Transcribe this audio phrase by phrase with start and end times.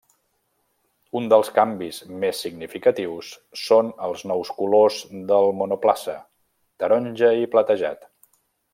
[1.19, 3.29] Un dels canvis més significatius
[3.65, 4.99] són els nous colors
[5.35, 6.19] del monoplaça:
[6.85, 8.15] taronja i platejat.